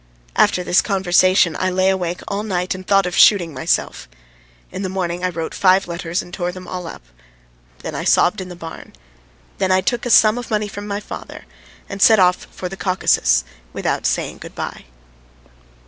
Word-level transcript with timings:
After 0.35 0.63
this 0.63 0.81
conversation 0.81 1.55
I 1.59 1.69
lay 1.69 1.91
awake 1.91 2.21
all 2.27 2.41
night 2.41 2.73
and 2.73 2.87
thought 2.87 3.05
of 3.05 3.15
shooting 3.15 3.53
myself. 3.53 4.09
In 4.71 4.81
the 4.81 4.89
morning 4.89 5.23
I 5.23 5.29
wrote 5.29 5.53
five 5.53 5.87
letters 5.87 6.23
and 6.23 6.33
tore 6.33 6.51
them 6.51 6.67
all 6.67 6.87
up. 6.87 7.03
Then 7.83 7.93
I 7.93 8.03
sobbed 8.03 8.41
in 8.41 8.49
the 8.49 8.55
barn. 8.55 8.93
Then 9.59 9.71
I 9.71 9.81
took 9.81 10.07
a 10.07 10.09
sum 10.09 10.39
of 10.39 10.49
money 10.49 10.67
from 10.67 10.87
my 10.87 11.01
father 11.01 11.45
and 11.87 12.01
set 12.01 12.17
off 12.17 12.47
for 12.49 12.67
the 12.67 12.75
Caucasus 12.77 13.43
without 13.73 14.07
saying 14.07 14.39
good 14.39 14.55
bye. 14.55 14.85